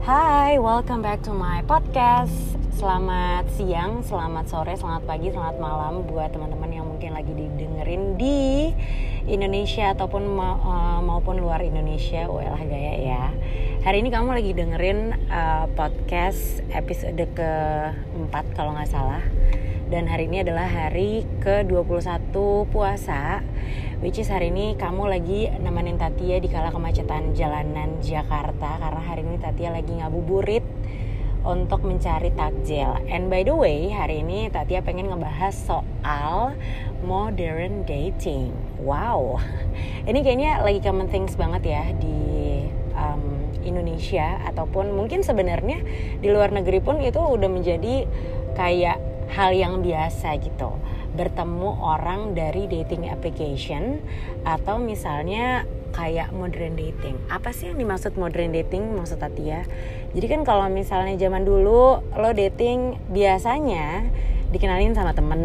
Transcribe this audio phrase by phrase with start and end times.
[0.00, 2.32] Hai, welcome back to my podcast.
[2.72, 8.72] Selamat siang, selamat sore, selamat pagi, selamat malam buat teman-teman yang mungkin lagi didengerin di
[9.28, 12.24] Indonesia ataupun ma uh, maupun luar Indonesia.
[12.32, 13.24] Walah gaya ya.
[13.84, 19.20] Hari ini kamu lagi dengerin uh, podcast episode keempat kalau nggak salah.
[19.90, 22.30] Dan hari ini adalah hari ke-21
[22.70, 23.42] puasa
[23.98, 29.26] which is hari ini kamu lagi nemenin Tatia di kala kemacetan jalanan Jakarta karena hari
[29.26, 30.62] ini Tatia lagi ngabuburit
[31.42, 33.02] untuk mencari takjil.
[33.10, 36.54] And by the way, hari ini Tatia pengen ngebahas soal
[37.02, 38.54] modern dating.
[38.78, 39.42] Wow,
[40.06, 42.62] ini kayaknya lagi common things banget ya di
[42.94, 45.82] um, Indonesia ataupun mungkin sebenarnya
[46.22, 48.06] di luar negeri pun itu udah menjadi
[48.54, 48.99] kayak
[49.30, 50.74] hal yang biasa gitu
[51.10, 53.98] bertemu orang dari dating application
[54.46, 57.18] atau misalnya kayak modern dating.
[57.26, 59.66] Apa sih yang dimaksud modern dating maksud Tatia?
[60.14, 64.06] Jadi kan kalau misalnya zaman dulu lo dating biasanya
[64.50, 65.42] dikenalin sama temen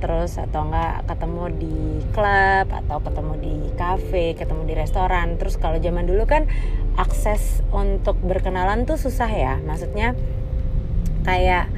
[0.00, 1.76] terus atau enggak ketemu di
[2.16, 5.36] klub atau ketemu di cafe, ketemu di restoran.
[5.40, 6.48] Terus kalau zaman dulu kan
[6.96, 9.54] akses untuk berkenalan tuh susah ya.
[9.64, 10.16] Maksudnya
[11.24, 11.68] kayak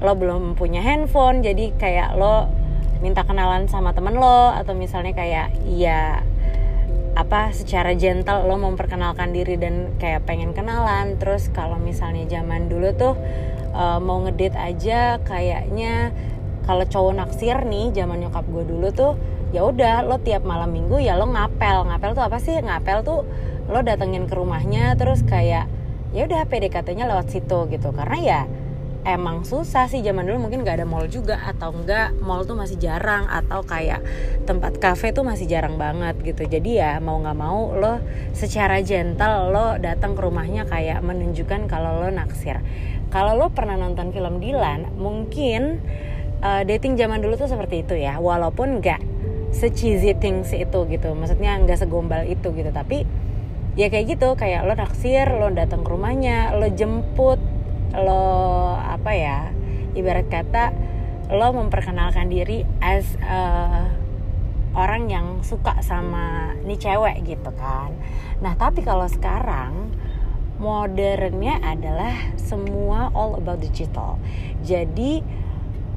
[0.00, 2.48] lo belum punya handphone jadi kayak lo
[3.00, 6.20] minta kenalan sama temen lo atau misalnya kayak ya
[7.16, 11.18] apa secara gentle lo memperkenalkan diri dan kayak pengen kenalan.
[11.18, 13.14] Terus kalau misalnya zaman dulu tuh
[13.74, 16.14] uh, mau ngedate aja kayaknya
[16.64, 19.12] kalau cowok naksir nih zaman nyokap gue dulu tuh
[19.50, 21.88] ya udah lo tiap malam minggu ya lo ngapel.
[21.90, 22.56] Ngapel tuh apa sih?
[22.56, 23.26] Ngapel tuh
[23.66, 25.66] lo datengin ke rumahnya terus kayak
[26.10, 27.90] ya udah PDKT-nya lewat situ gitu.
[27.90, 28.40] Karena ya
[29.04, 30.04] emang susah sih.
[30.04, 34.04] Zaman dulu mungkin gak ada mall juga atau enggak mall tuh masih jarang atau kayak
[34.44, 36.44] tempat cafe tuh masih jarang banget gitu.
[36.44, 38.00] Jadi ya mau nggak mau lo
[38.36, 42.60] secara gentle lo datang ke rumahnya kayak menunjukkan kalau lo naksir.
[43.10, 45.82] Kalau lo pernah nonton film Dilan mungkin
[46.44, 48.20] uh, dating zaman dulu tuh seperti itu ya.
[48.22, 49.00] Walaupun nggak
[49.50, 51.08] se-cheesy things itu gitu.
[51.16, 52.70] Maksudnya nggak segombal itu gitu.
[52.70, 53.02] Tapi
[53.78, 57.38] ya kayak gitu kayak lo naksir lo datang ke rumahnya lo jemput
[57.94, 59.38] lo apa ya
[59.98, 60.70] ibarat kata
[61.30, 63.86] lo memperkenalkan diri as uh,
[64.74, 67.90] orang yang suka sama nih cewek gitu kan.
[68.38, 69.94] Nah tapi kalau sekarang
[70.60, 74.20] modernnya adalah semua all about digital.
[74.62, 75.24] Jadi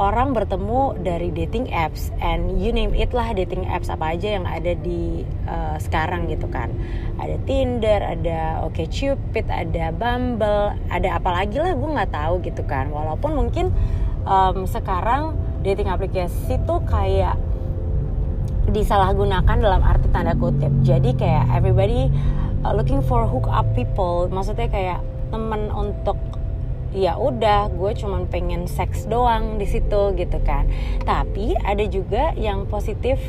[0.02, 4.46] orang bertemu dari dating apps and you name it lah dating apps apa aja yang
[4.50, 6.74] ada di uh, sekarang gitu kan.
[7.22, 12.90] Ada Tinder ada OkCupid ada Bumble ada apa lagi lah gue nggak tahu gitu kan.
[12.90, 13.70] Walaupun mungkin
[14.26, 17.38] um, sekarang dating aplikasi tuh kayak
[18.74, 20.74] disalahgunakan dalam arti tanda kutip.
[20.82, 22.10] Jadi kayak everybody
[22.66, 24.26] uh, looking for hook up people.
[24.32, 25.00] Maksudnya kayak
[25.30, 26.18] temen untuk
[26.94, 30.70] ya udah gue cuman pengen seks doang di situ gitu kan.
[31.04, 33.20] Tapi ada juga yang positif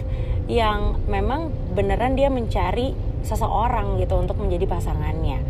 [0.47, 2.93] yang memang beneran dia mencari
[3.25, 5.41] seseorang gitu untuk menjadi pasangannya.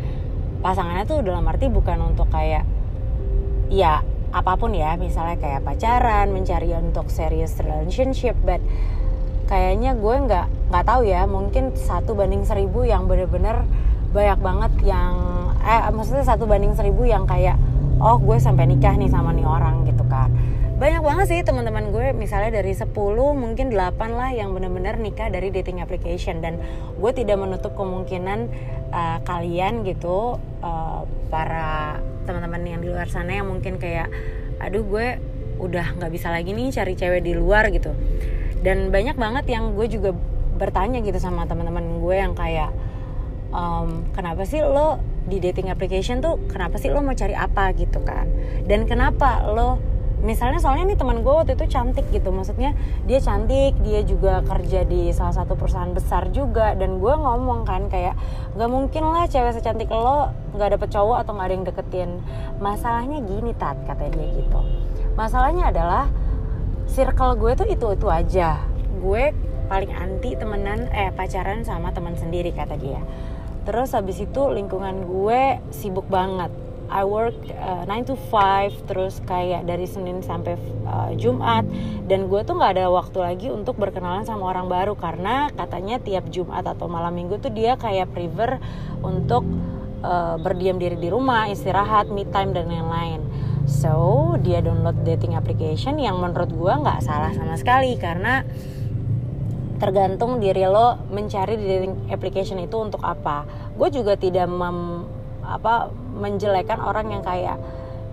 [0.63, 2.63] Pasangannya tuh dalam arti bukan untuk kayak
[3.69, 8.59] ya apa pun ya misalnya kayak pacaran mencari untuk serious relationship but
[9.47, 13.63] kayaknya gue nggak nggak tahu ya mungkin satu banding seribu yang bener-bener
[14.11, 15.15] banyak banget yang
[15.63, 17.55] eh maksudnya satu banding seribu yang kayak
[17.99, 20.32] oh gue sampai nikah nih sama nih orang gitu kan
[20.75, 22.91] banyak banget sih teman-teman gue misalnya dari 10
[23.38, 26.43] mungkin 8 lah yang benar-benar nikah dari dating application.
[26.43, 26.59] Dan
[26.99, 28.50] gue tidak menutup kemungkinan
[28.91, 34.11] uh, kalian gitu uh, para teman-teman yang di luar sana yang mungkin kayak
[34.59, 35.22] aduh gue
[35.62, 37.94] udah nggak bisa lagi nih cari cewek di luar gitu.
[38.59, 40.11] Dan banyak banget yang gue juga
[40.59, 42.75] bertanya gitu sama teman-teman gue yang kayak
[43.55, 48.01] um, kenapa sih lo di dating application tuh kenapa sih lo mau cari apa gitu
[48.05, 48.29] kan?
[48.69, 49.81] Dan kenapa lo
[50.25, 52.73] misalnya soalnya nih teman gue waktu itu cantik gitu maksudnya
[53.05, 57.93] dia cantik dia juga kerja di salah satu perusahaan besar juga dan gue ngomong kan
[57.93, 58.17] kayak
[58.56, 62.11] nggak mungkin lah cewek secantik lo nggak dapet cowok atau nggak ada yang deketin.
[62.61, 64.61] Masalahnya gini tat katanya dia gitu.
[65.15, 66.09] Masalahnya adalah
[66.88, 68.65] circle gue tuh itu itu aja.
[69.05, 69.37] Gue
[69.69, 73.00] paling anti temenan eh pacaran sama teman sendiri kata dia
[73.64, 76.52] terus habis itu lingkungan gue sibuk banget.
[76.94, 81.64] I work uh, 9 to 5 terus kayak dari Senin sampai uh, Jumat.
[82.05, 86.28] Dan gue tuh nggak ada waktu lagi untuk berkenalan sama orang baru karena katanya tiap
[86.28, 88.61] Jumat atau malam minggu tuh dia kayak prefer
[89.00, 89.43] untuk
[90.05, 93.25] uh, berdiam diri di rumah istirahat me time dan lain-lain.
[93.64, 98.44] So dia download dating application yang menurut gue nggak salah sama sekali karena
[99.79, 103.44] tergantung diri lo mencari di dating application itu untuk apa.
[103.75, 105.09] Gue juga tidak mem,
[105.43, 107.59] apa menjelekan orang yang kayak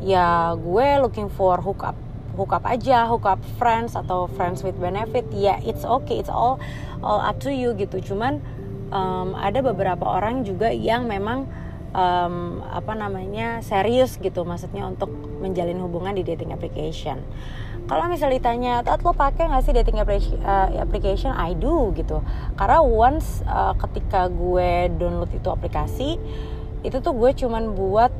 [0.01, 1.93] ya gue looking for hookup
[2.33, 5.27] hookup aja hookup friends atau friends with benefit.
[5.29, 6.57] Ya yeah, it's okay it's all
[7.05, 8.01] all up to you gitu.
[8.01, 8.41] Cuman
[8.89, 11.45] um, ada beberapa orang juga yang memang
[11.95, 17.19] um, apa namanya serius gitu maksudnya untuk menjalin hubungan di dating application
[17.91, 21.35] kalau misalnya ditanya tat lo pakai nggak sih dating uh, application?
[21.35, 22.23] I do gitu.
[22.55, 26.15] Karena once uh, ketika gue download itu aplikasi
[26.87, 28.15] itu tuh gue cuman buat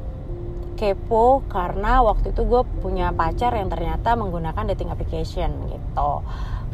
[0.76, 6.12] kepo karena waktu itu gue punya pacar yang ternyata menggunakan dating application gitu.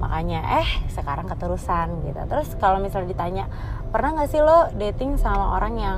[0.02, 2.18] Makanya eh sekarang keterusan gitu.
[2.26, 3.46] Terus kalau misalnya ditanya
[3.94, 5.98] pernah nggak sih lo dating sama orang yang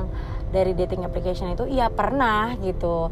[0.51, 1.63] dari dating application itu?
[1.63, 3.07] Iya pernah gitu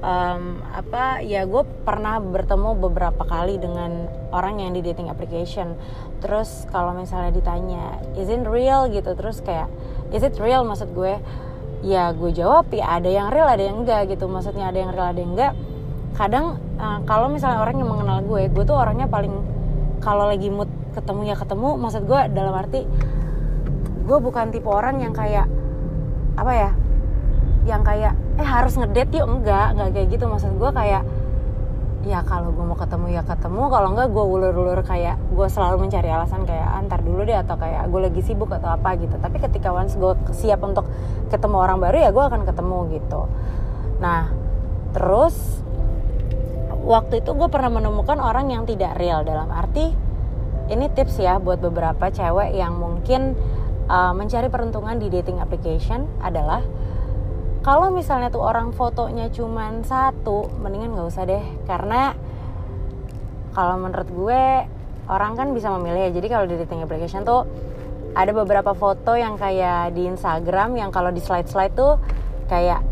[0.00, 5.76] um, apa ya gue pernah bertemu beberapa kali dengan orang yang di dating application.
[6.20, 8.88] Terus kalau misalnya ditanya is it real?
[8.88, 9.68] gitu terus kayak
[10.12, 10.64] is it real?
[10.66, 11.20] maksud gue.
[11.80, 14.28] Ya gue jawab ya ada yang real ada yang enggak gitu.
[14.28, 15.52] Maksudnya ada yang real ada yang enggak.
[16.16, 19.32] Kadang uh, kalau misalnya orang yang mengenal gue gue tuh orangnya paling
[20.00, 21.68] kalau lagi mood ketemu ya ketemu.
[21.80, 22.84] Maksud gue dalam arti
[24.04, 25.46] gue bukan tipe orang yang kayak
[26.34, 26.70] apa ya
[28.40, 30.24] eh harus ngedate yuk enggak enggak kayak gitu.
[30.24, 31.02] Maksud gue kayak
[32.00, 33.62] ya kalau gue mau ketemu ya ketemu.
[33.68, 37.56] Kalau enggak gue ulur-ulur kayak gue selalu mencari alasan kayak antar ah, dulu deh atau
[37.60, 39.20] kayak gue lagi sibuk atau apa gitu.
[39.20, 40.88] Tapi ketika once gue siap untuk
[41.28, 43.20] ketemu orang baru ya gue akan ketemu gitu.
[44.00, 44.32] Nah
[44.96, 45.36] terus
[46.80, 49.20] waktu itu gue pernah menemukan orang yang tidak real.
[49.20, 49.92] Dalam arti
[50.72, 53.36] ini tips ya buat beberapa cewek yang mungkin
[53.90, 56.62] uh, mencari peruntungan di dating application adalah
[57.60, 61.44] kalau misalnya tuh orang fotonya cuman satu mendingan nggak usah deh.
[61.68, 62.16] Karena
[63.52, 64.42] kalau menurut gue
[65.12, 66.10] orang kan bisa memilih ya.
[66.16, 67.44] Jadi kalau di dating application tuh
[68.16, 72.00] ada beberapa foto yang kayak di Instagram yang kalau di slide-slide tuh
[72.48, 72.82] kayak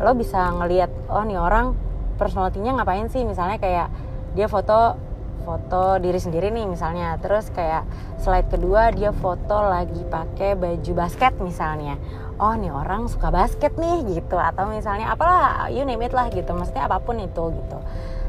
[0.00, 1.74] lo bisa ngelihat oh nih orang
[2.14, 3.26] personalitinya ngapain sih?
[3.26, 3.90] Misalnya kayak
[4.38, 4.94] dia foto
[5.42, 7.18] foto diri sendiri nih misalnya.
[7.18, 7.90] Terus kayak
[8.22, 11.98] slide kedua dia foto lagi pakai baju basket misalnya
[12.42, 14.34] oh nih orang suka basket nih gitu.
[14.34, 16.50] Atau misalnya apalah you name it lah gitu.
[16.50, 17.78] Maksudnya apa pun itu gitu.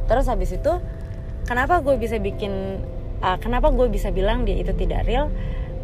[0.05, 0.71] Terus habis itu
[1.49, 2.77] kenapa gue bisa bikin
[3.25, 5.33] uh, kenapa gue bisa bilang dia itu tidak real?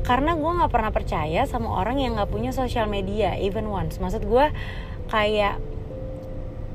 [0.06, 3.98] Karena gue nggak pernah percaya sama orang yang nggak punya sosial media even once.
[3.98, 4.46] Maksud gue
[5.10, 5.58] kayak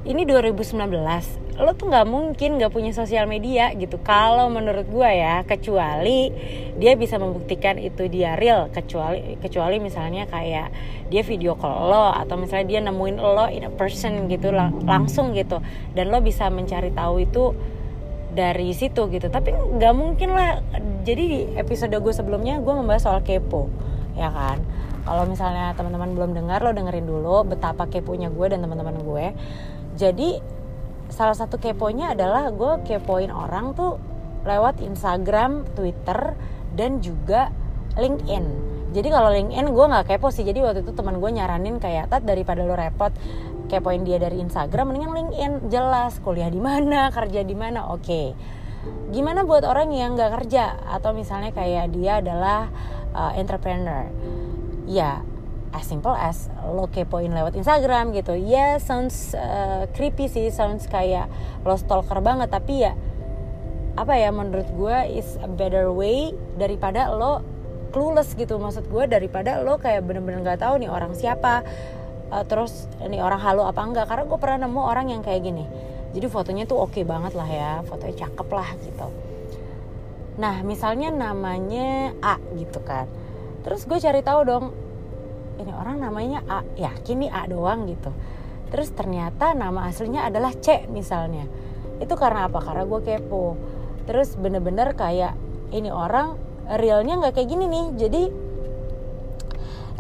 [0.05, 0.77] ini 2019
[1.55, 4.03] lo tuh nggak mungkin nggak punya sosial media gitu.
[4.03, 6.35] Kalau menurut gue ya kecuali
[6.75, 10.75] dia bisa membuktikan itu dia real kecuali kecuali misalnya kayak
[11.07, 15.31] dia video call lo atau misalnya dia nemuin lo in a person gitu lang langsung
[15.31, 15.63] gitu.
[15.95, 17.55] Dan lo bisa mencari tahu itu
[18.35, 19.31] dari situ gitu.
[19.31, 20.59] Tapi nggak mungkin lah.
[21.07, 23.71] Jadi di episode gue sebelumnya gue membahas soal kepo
[24.19, 24.59] ya kan?
[25.05, 29.27] Kalau misalnya teman-teman belum dengar lo dengerin dulu betapa keponya gue dan teman-teman gue
[29.95, 30.43] jadi
[31.11, 34.03] salah satu keponya adalah gue kepoin orang tuh
[34.45, 36.37] lewat Instagram, Twitter,
[36.77, 37.49] dan juga
[37.97, 38.45] LinkedIn.
[38.95, 40.47] Jadi kalau LinkedIn gue nggak kepo sih.
[40.47, 43.11] Jadi waktu itu teman gue nyaranin kayak tat daripada lo repot
[43.67, 47.91] kepoin dia dari Instagram, mendingan LinkedIn jelas kuliah di mana, kerja di mana.
[47.91, 48.05] Oke.
[48.05, 48.27] Okay.
[49.17, 52.69] Gimana buat orang yang nggak kerja atau misalnya kayak dia adalah
[53.17, 54.13] uh, entrepreneur?
[54.85, 55.25] Ya
[55.75, 58.39] as simple as lo kepoin lewat Instagram gitu.
[58.39, 61.27] Ya yeah, sounds uh, creepy sih sounds kayak
[61.67, 62.55] lo stalker banget.
[62.55, 62.95] Tapi ya
[63.99, 67.43] apa ya menurut gue is a better way daripada lo
[67.91, 68.63] clueless gitu.
[68.63, 71.67] Maksud gue daripada lo kayak bener-bener nggak -bener tahu nih orang siapa
[72.31, 74.07] uh, terus ini orang halu apa enggak.
[74.07, 75.67] Karena gue pernah nemu orang yang kayak gini.
[76.15, 79.07] Jadi fotonya tuh oke okay banget lah ya fotonya cakep lah gitu.
[80.39, 83.11] Nah misalnya namanya A gitu kan.
[83.67, 84.84] Terus gue cari tahu dong
[85.61, 88.11] ini orang namanya A yakin nih A doang gitu.
[88.75, 91.47] Terus ternyata nama aslinya adalah C misalnya.
[92.03, 92.59] Itu karena apa?
[92.59, 93.55] Karena gue kepo.
[94.05, 95.39] Terus bener-bener kayak
[95.71, 96.35] ini orang
[96.67, 97.87] realnya nggak kayak gini nih.
[97.95, 98.23] Jadi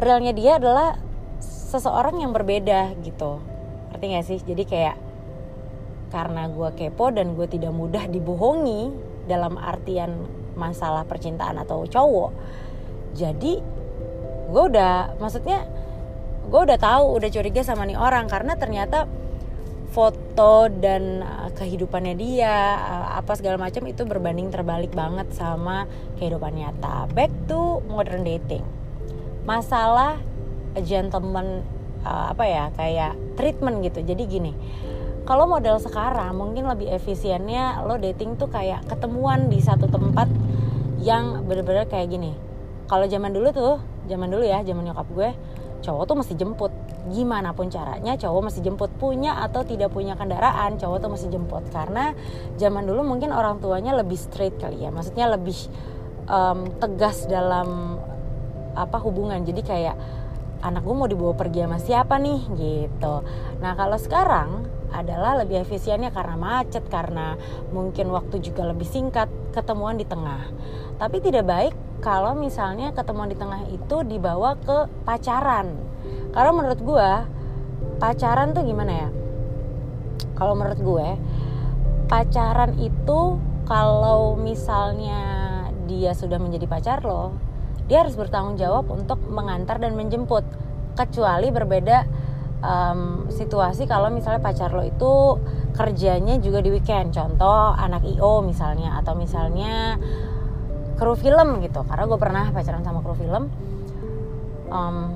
[0.02, 0.98] realnya dia adalah
[1.42, 3.38] seseorang yang berbeda gitu.
[3.94, 4.38] Ngerti gak sih?
[4.42, 4.96] Jadi kayak
[6.10, 8.90] karena gue kepo dan gue tidak mudah dibohongi
[9.26, 10.14] dalam artian
[10.54, 12.30] masalah percintaan atau cowok
[13.14, 13.62] jadi
[14.54, 15.66] gue udah maksudnya
[16.46, 19.10] gue udah tahu udah curiga sama nih orang karena ternyata
[19.90, 25.86] foto dan uh, kehidupannya dia uh, apa segala macam itu berbanding terbalik banget sama
[26.18, 27.06] kehidupan nyata.
[27.14, 28.66] Back to modern dating.
[29.46, 30.18] Masalah
[30.82, 31.62] gentleman
[32.02, 34.02] uh, apa ya kayak treatment gitu.
[34.02, 34.52] Jadi gini
[35.24, 40.28] kalau model sekarang mungkin lebih efisiennya lo dating tuh kayak ketemuan di satu tempat
[41.00, 42.34] yang bener-bener kayak gini.
[42.90, 43.74] Kalau zaman dulu tuh
[44.08, 45.30] zaman dulu ya zaman nyokap gue
[45.84, 46.72] cowok tuh mesti jemput.
[47.12, 48.88] Gimana pun caranya cowok mesti jemput.
[48.96, 51.68] Punya atau tidak punya kendaraan cowok tuh mesti jemput.
[51.68, 52.16] Karena
[52.56, 54.88] zaman dulu mungkin orang tuanya lebih straight kali ya.
[54.88, 55.56] Maksudnya lebih
[56.24, 58.00] um, tegas dalam
[58.72, 59.44] apa hubungan.
[59.44, 59.96] Jadi kayak
[60.64, 62.40] anak gue mau dibawa pergi sama siapa nih?
[62.56, 63.14] Gitu.
[63.60, 67.34] Nah kalau sekarang adalah lebih efisiennya karena macet karena
[67.74, 70.48] mungkin waktu juga lebih singkat ketemuan di tengah.
[70.96, 75.72] Tapi tidak baik kalau misalnya ketemuan di tengah itu dibawa ke pacaran.
[76.36, 77.10] Karena menurut gue
[77.96, 79.08] pacaran tuh gimana ya?
[80.36, 81.08] Kalau menurut gue
[82.04, 85.24] pacaran itu kalau misalnya
[85.88, 87.32] dia sudah menjadi pacar lo
[87.88, 90.44] dia harus bertanggung jawab untuk mengantar dan menjemput.
[90.94, 92.06] Kecuali berbeda
[92.62, 95.40] um, situasi kalau misalnya pacar lo itu
[95.76, 97.12] kerjanya juga di weekend.
[97.12, 100.00] Contoh anak io misalnya atau misalnya
[100.94, 101.82] kru film gitu.
[101.86, 103.50] Karena gue pernah pacaran sama kru film.
[104.70, 105.14] Um,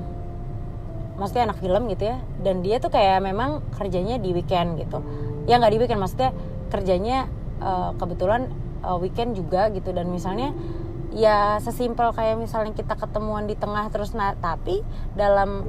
[1.19, 2.17] maksudnya anak film gitu ya.
[2.39, 5.03] Dan dia tuh kayak memang kerjanya di weekend gitu.
[5.47, 6.31] Ya nggak di weekend maksudnya
[6.69, 7.27] kerjanya
[7.59, 8.51] uh, kebetulan
[8.83, 9.91] uh, weekend juga gitu.
[9.91, 10.55] Dan misalnya
[11.09, 14.85] ya sesimpel kayak misalnya kita ketemuan di tengah terus nah tapi
[15.17, 15.65] dalam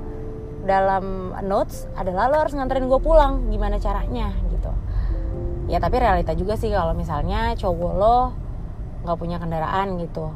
[0.61, 3.49] dalam notes adalah lo harus nganterin gue pulang.
[3.49, 4.71] Gimana caranya gitu.
[5.71, 8.19] Ya tapi realita juga sih kalau misalnya cowok lo
[9.05, 10.33] nggak punya kendaraan gitu.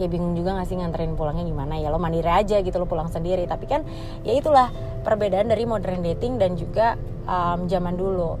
[0.00, 1.76] Ya bingung juga nggak sih nganterin pulangnya gimana?
[1.76, 3.44] Ya lo mandiri aja gitu lo pulang sendiri.
[3.44, 3.84] Tapi kan
[4.24, 4.72] ya itulah
[5.04, 6.96] perbedaan dari modern dating dan juga
[7.28, 8.40] um, zaman dulu.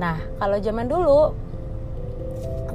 [0.00, 1.20] Nah kalau zaman dulu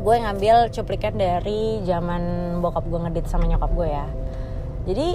[0.04, 4.08] gue ngambil cuplikan dari zaman bokap gue ngedit sama nyokap gue ya.
[4.84, 5.08] Jadi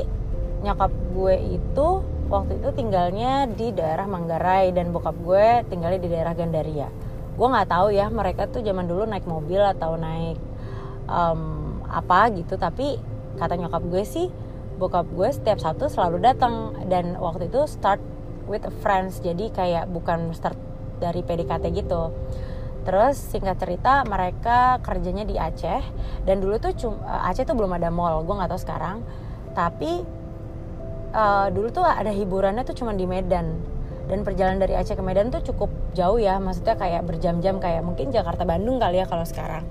[0.65, 1.89] nyokap gue itu
[2.33, 6.89] waktu itu tinggalnya di daerah Manggarai dan bokap gue tinggalnya di daerah Gandaria.
[7.37, 10.41] Gue nggak tahu ya mereka tuh zaman dulu naik mobil atau naik
[11.09, 12.55] um, apa gitu.
[12.61, 13.01] Tapi
[13.41, 14.29] kata nyokap gue sih
[14.79, 16.79] bokap gue setiap satu selalu datang.
[16.87, 17.99] Dan waktu itu start
[18.47, 19.19] with friends.
[19.19, 20.57] Jadi kayak bukan start
[21.03, 22.15] dari PDKT gitu.
[22.87, 25.83] Terus singkat cerita mereka kerjanya di Aceh.
[26.25, 28.23] Dan dulu tuh eh, Aceh tuh belum ada mall.
[28.23, 29.03] Gue nggak tahu sekarang.
[29.53, 30.07] Tapi
[31.11, 33.59] uh, dulu tuh ada hiburannya tuh cuma di Medan.
[34.09, 36.41] Dan perjalanan dari Aceh ke Medan tuh cukup jauh ya.
[36.41, 37.61] Maksudnya kayak berjam-jam.
[37.61, 39.69] Kayak mungkin Jakarta Bandung kali ya kalau sekarang.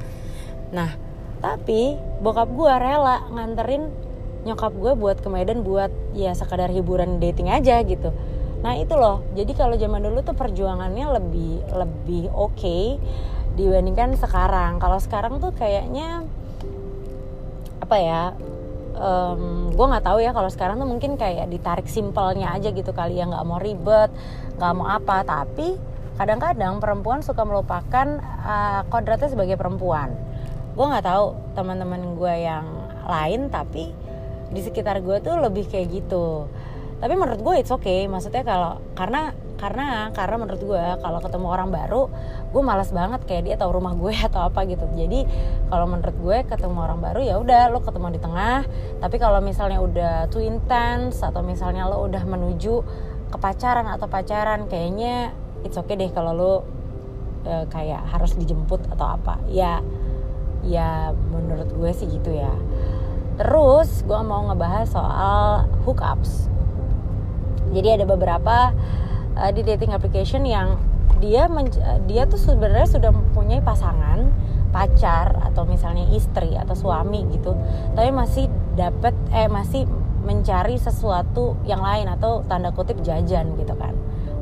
[0.75, 1.06] Nah
[1.37, 3.93] tapi bokap gue rela nganterin
[4.47, 8.15] nyokap gue buat ke Medan buat ya sekadar hiburan dating aja gitu.
[8.63, 9.21] Nah itu loh.
[9.35, 12.85] Jadi kalau zaman dulu tuh perjuangannya lebih lebih oke okay
[13.59, 14.79] dibandingkan sekarang.
[14.79, 16.23] Kalau sekarang tuh kayaknya
[17.83, 18.21] apa ya
[18.97, 20.31] um, gue nggak tahu ya.
[20.31, 23.27] Kalau sekarang tuh mungkin kayak ditarik simpelnya aja gitu kali ya.
[23.27, 24.09] Nggak mau ribet
[24.57, 25.27] nggak mau apa.
[25.27, 25.75] Tapi
[26.17, 28.07] kadang-kadang perempuan suka melupakan
[28.41, 30.26] uh, kodratnya sebagai perempuan
[30.77, 32.65] gue nggak tahu teman-teman gue yang
[33.09, 33.89] lain tapi
[34.53, 36.45] di sekitar gue tuh lebih kayak gitu.
[37.01, 38.05] Tapi menurut gue it's okay.
[38.05, 42.13] Maksudnya kalau karena karena karena menurut gue kalau ketemu orang baru
[42.53, 44.85] gue malas banget kayak dia tahu rumah gue atau apa gitu.
[44.93, 45.25] Jadi
[45.73, 48.61] kalau menurut gue ketemu orang baru ya udah lo ketemu di tengah.
[49.01, 52.73] Tapi kalau misalnya udah too intense atau misalnya lo udah menuju
[53.33, 55.33] ke pacaran atau pacaran kayaknya
[55.65, 56.53] it's okay deh kalau lo
[57.43, 59.41] e, kayak harus dijemput atau apa.
[59.49, 59.81] Ya
[60.65, 62.53] ya menurut gue sih gitu ya.
[63.37, 66.49] Terus gue mau ngebahas soal hookups.
[67.75, 68.73] Jadi ada beberapa
[69.37, 70.79] uh, di dating application yang
[71.17, 71.49] dia
[72.05, 74.29] dia tuh sebenarnya sudah mempunyai pasangan
[74.69, 77.53] pacar atau misalnya istri atau suami gitu.
[77.93, 79.85] Tapi masih dapat eh masih
[80.25, 83.93] mencari sesuatu yang lain atau tanda kutip jajan gitu kan.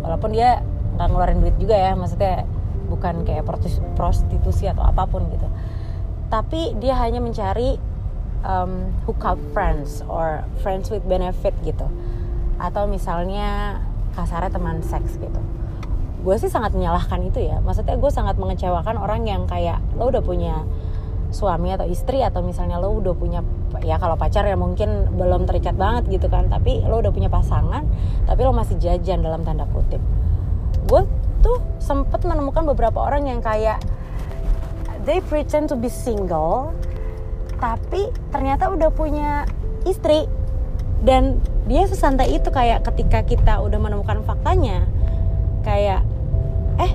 [0.04, 0.64] Walaupun dia
[0.96, 2.48] nggak ngeluarin duit juga ya maksudnya
[2.88, 3.44] bukan kayak
[3.98, 5.48] prostitusi atau apa pun gitu
[6.30, 7.78] tapi dia hanya mencari
[8.46, 11.86] um, hookup friends or friends with benefit gitu.
[12.62, 13.82] Atau misalnya
[14.16, 15.42] kasarnya teman seks gitu.
[16.26, 17.60] Gue sih sangat menyalahkan itu ya.
[17.62, 20.66] Maksudnya gue sangat mengecewakan orang yang kayak lo udah punya
[21.30, 23.44] suami atau istri atau misalnya lo udah punya
[23.84, 26.50] ya kalau pacar ya mungkin belum terikat banget gitu kan.
[26.50, 27.86] Tapi lo udah punya pasangan
[28.26, 30.02] tapi lo masih jajan dalam tanda kutip.
[30.90, 31.06] Gue
[31.46, 33.78] tuh sempet menemukan beberapa orang yang kayak
[35.06, 36.74] they pretend to be single
[37.60, 39.48] tapi ternyata udah punya
[39.88, 40.28] istri.
[41.06, 41.38] Dan
[41.70, 44.90] dia sesantai itu kayak ketika kita udah menemukan faktanya
[45.62, 46.02] kayak
[46.82, 46.92] eh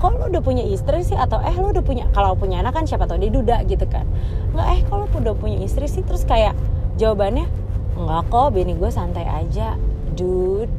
[0.00, 1.16] kok lu udah punya istri sih?
[1.16, 4.08] Atau eh lu udah punya kalau punya anak kan siapa tau dia duda gitu kan.
[4.56, 6.00] Nggak eh kalau udah punya istri sih?
[6.00, 6.56] Terus kayak
[6.96, 7.46] jawabannya
[8.00, 9.76] nggak kok bini gue santai aja.
[10.16, 10.72] Dude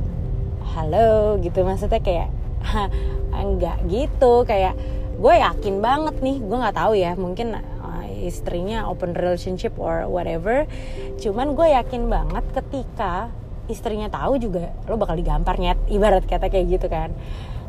[0.73, 1.61] halo gitu.
[1.61, 2.29] Maksudnya kayak
[3.45, 4.41] enggak gitu.
[4.49, 4.73] Kayak
[5.21, 10.65] gue yakin banget nih gue nggak tahu ya mungkin uh, istrinya open relationship or whatever.
[11.21, 13.29] Cuman gue yakin banget ketika
[13.69, 15.77] istrinya tahu juga lo bakal digampar nyet.
[15.85, 17.13] Ibarat kata kayak gitu kan.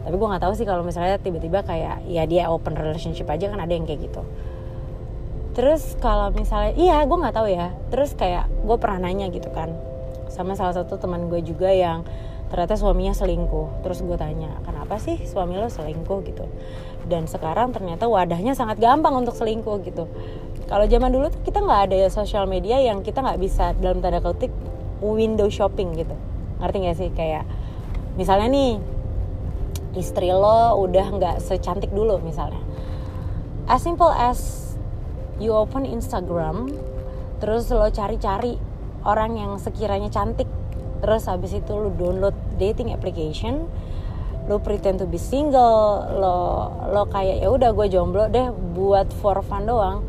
[0.02, 3.61] Tapi gue nggak tahu sih kalau misalnya tiba-tiba kayak ya dia open relationship aja kan
[3.61, 4.25] ada yang kayak gitu.
[5.52, 7.68] Terus kalau misalnya iya gue nggak tahu ya.
[7.92, 9.76] Terus kayak gue pernah nanya gitu kan
[10.32, 12.09] sama salah satu teman gue juga yang
[12.52, 13.80] ternyata suaminya selingkuh.
[13.80, 16.21] Terus gue tanya kenapa sih suami lo selingkuh?
[16.28, 16.44] Gitu.
[17.09, 20.04] Dan sekarang ternyata wadahnya sangat gampang untuk selingkuh gitu.
[20.68, 24.21] Kalau zaman dulu tuh kita nggak ada sosial media yang kita nggak bisa dalam tanda
[24.21, 24.52] kutip
[25.00, 26.12] window shopping gitu.
[26.61, 27.11] Ngerti gak sih?
[27.16, 27.49] Kayak
[28.21, 28.73] misalnya nih
[29.97, 32.61] istri lo udah nggak secantik dulu misalnya.
[33.64, 34.73] As simple as
[35.40, 36.68] you open Instagram
[37.42, 38.54] terus lo cari-cari
[39.02, 40.47] orang yang sekiranya cantik
[41.02, 43.66] terus habis itu lo download dating application
[44.50, 49.38] lo pretend to be single lo lo kayak ya udah gue jomblo deh buat for
[49.47, 50.02] fun doang.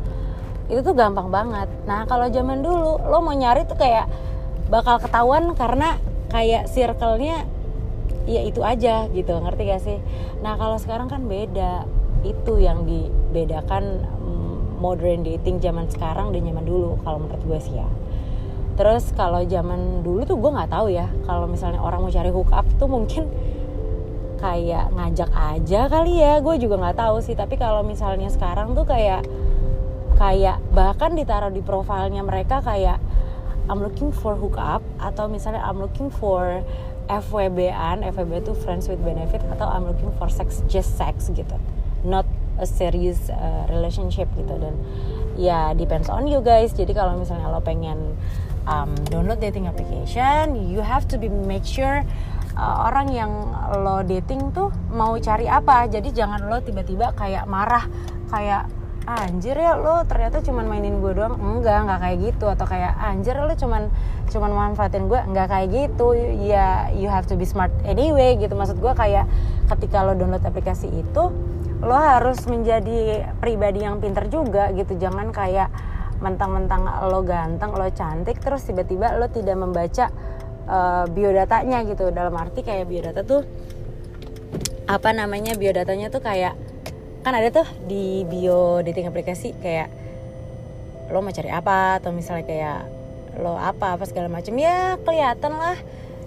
[0.66, 1.70] Itu tuh gampang banget.
[1.86, 4.10] Nah kalau zaman dulu lo mau nyari tuh kayak
[4.72, 7.46] bakal ketahuan karena kayak circle-nya
[8.26, 9.38] ya itu aja gitu.
[9.38, 9.98] Ngerti gak sih?
[10.42, 11.86] Nah kalau sekarang kan beda.
[12.24, 17.76] Itu yang dibedakan mm, modern dating zaman sekarang dan zaman dulu kalau menurut gue sih
[17.76, 17.86] ya
[18.74, 22.50] terus kalau zaman dulu tuh gue nggak tahu ya kalau misalnya orang mau cari hook
[22.50, 23.30] up tuh mungkin
[24.42, 28.84] kayak ngajak aja kali ya gue juga nggak tahu sih tapi kalau misalnya sekarang tuh
[28.84, 29.24] kayak
[30.18, 32.98] kayak bahkan ditaruh di profilnya mereka kayak
[33.64, 36.60] I'm looking for hook up atau misalnya I'm looking for
[37.08, 41.56] FWB-an, FWB itu friends with benefit atau I'm looking for sex just sex gitu.
[42.04, 42.28] Not
[42.60, 44.76] a serious uh, relationship gitu dan
[45.36, 46.76] ya depends on you guys.
[46.76, 48.16] Jadi kalau misalnya lo pengen
[48.68, 52.04] um, download dating application, you have to be make sure
[52.56, 53.32] uh, orang yang
[53.80, 55.88] lo dating tuh mau cari apa.
[55.88, 57.86] Jadi jangan lo tiba-tiba kayak marah
[58.32, 58.66] kayak
[59.04, 61.36] anjir ya lo ternyata cuman mainin gue doang.
[61.36, 62.46] Enggak enggak kayak gitu.
[62.48, 63.92] Atau kayak anjir lo cuman
[64.32, 65.20] cuman manfaatin gue.
[65.20, 66.16] Enggak kayak gitu.
[66.40, 68.56] Ya you have to be smart anyway gitu.
[68.56, 69.28] Maksud gue kayak
[69.76, 71.24] ketika lo download aplikasi itu
[71.84, 74.96] lo harus menjadi pribadi yang pinter juga gitu.
[74.96, 75.68] Jangan kayak
[76.24, 80.08] mentang-mentang lo ganteng lo cantik terus tiba-tiba lo tidak membaca
[80.64, 82.08] uh, biodatanya gitu.
[82.08, 83.44] Dalam arti kayak biodata tuh
[84.88, 86.56] apa namanya biodatanya tuh kayak
[87.24, 89.88] kan ada tuh di bio dating aplikasi kayak
[91.12, 92.80] lo mau cari apa atau misalnya kayak
[93.40, 95.76] lo apa apa segala macam ya kelihatan lah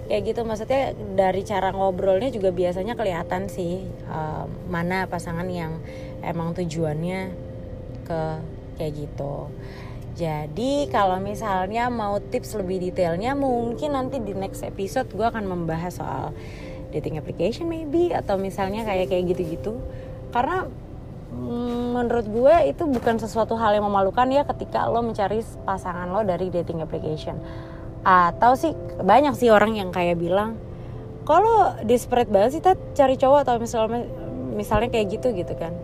[0.06, 0.42] kayak gitu.
[0.46, 5.82] Maksudnya dari cara ngobrolnya juga biasanya kelihatan sih um, mana pasangan yang
[6.22, 7.34] emang tujuannya
[8.06, 8.22] ke
[8.78, 9.50] kayak gitu
[10.18, 16.02] jadi kalau misalnya mau tips lebih detailnya mungkin nanti di next episode gue akan membahas
[16.02, 16.34] soal
[16.90, 19.78] dating application maybe atau misalnya kayak kayak gitu-gitu.
[20.34, 20.66] Karena
[21.38, 26.26] mm, menurut gue itu bukan sesuatu hal yang memalukan ya ketika lo mencari pasangan lo
[26.26, 27.38] dari dating application.
[28.02, 30.58] Atau sih banyak sih orang yang kayak bilang
[31.30, 32.64] kalau desperate banget sih
[32.98, 34.10] cari cowok atau misalnya
[34.50, 35.78] misalnya kayak gitu gitu kan.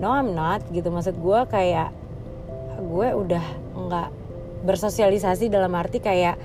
[0.00, 2.07] No I'm not gitu maksud gue kayak
[2.78, 4.08] gue udah nggak
[4.64, 6.38] bersosialisasi dalam arti kayak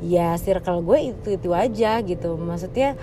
[0.00, 2.34] ya circle gue itu itu aja gitu.
[2.40, 2.96] Maksudnya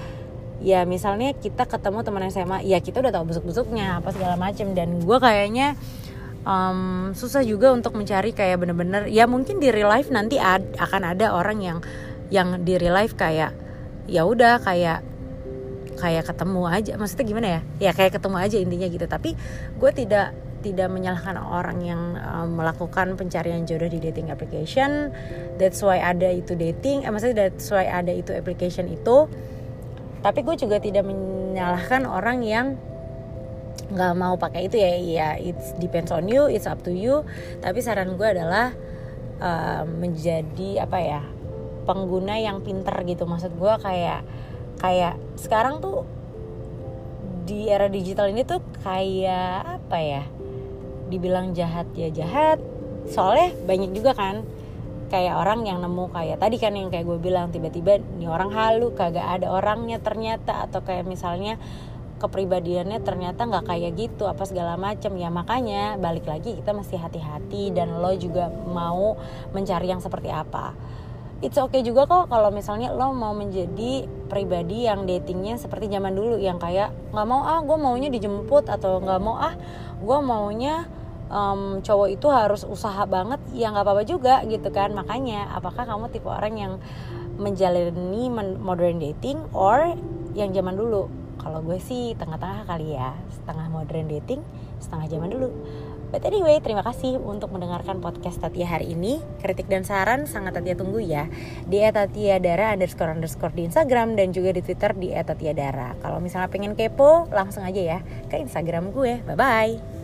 [0.58, 4.73] ya misalnya kita ketemu teman SMA ya kita udah tahu busuk-busuknya apa segala macem.
[4.73, 5.78] Dan gue kayaknya
[6.47, 11.13] um, susah juga untuk mencari kayak bener-bener ya mungkin di real life nanti ad, akan
[11.13, 11.78] ada orang yang
[12.32, 13.56] yang di real life kayak
[14.08, 15.04] ya udah kayak
[15.97, 16.91] kayak ketemu aja.
[16.95, 17.62] Maksudnya gimana ya?
[17.89, 19.06] Ya kayak ketemu aja intinya gitu.
[19.10, 19.30] Tapi
[19.78, 25.13] gue tidak tidak menyalahkan orang yang um, melakukan pencarian jodoh di dating application.
[25.62, 29.30] That's why ada itu dating eh, maksudnya that's why ada itu application itu.
[30.22, 32.76] Tapi gue juga tidak menyalahkan orang yang
[33.88, 34.91] nggak mau pakai itu ya.
[34.98, 37.22] Ya it depends on you it's up to you.
[37.62, 38.74] Tapi saran gue adalah
[39.39, 41.22] uh, menjadi apa ya
[41.86, 43.30] pengguna yang pinter gitu.
[43.30, 44.26] Maksud gue kayak
[44.82, 46.06] kayak sekarang tuh
[47.48, 50.24] di era digital ini tuh kayak apa ya
[51.08, 52.60] dibilang jahat ya jahat.
[53.08, 54.43] Soalnya banyak juga kan
[55.08, 58.91] kayak orang yang nemu kayak tadi kan yang kayak gue bilang tiba-tiba nih orang halu
[58.91, 60.67] kagak ada orangnya ternyata.
[60.67, 61.56] Atau kayak misalnya
[62.17, 67.70] kepribadiannya ternyata nggak kayak gitu apa segala macam ya makanya balik lagi kita mesti hati-hati
[67.70, 69.15] dan lo juga mau
[69.54, 70.74] mencari yang seperti apa.
[71.38, 76.41] It's okay juga kok kalau misalnya lo mau menjadi pribadi yang datingnya seperti zaman dulu
[76.41, 79.54] yang kayak nggak mau ah gue maunya dijemput atau nggak mau ah
[79.98, 80.86] gue maunya
[81.30, 84.94] um, cowok itu harus usaha banget ya nggak apa-apa juga gitu kan.
[84.94, 86.74] Makanya apakah kamu tipe orang yang
[87.38, 89.94] menjalani modern dating or
[90.34, 91.10] yang zaman dulu?
[91.38, 94.42] Kalau gue sih tengah-tengah kali ya setengah modern dating
[94.78, 95.50] setengah zaman dulu
[96.08, 99.20] But anyway, terima kasih untuk mendengarkan podcast Tatia hari ini.
[99.43, 101.28] Kritik dan saran sangat Tatia tunggu ya.
[101.67, 106.00] Di @tatiadara underscore underscore di Instagram dan juga di Twitter di @tatiadara.
[106.00, 108.00] Kalau misalnya pengen kepo, langsung aja ya
[108.32, 109.20] ke Instagram gue.
[109.28, 109.97] Bye bye.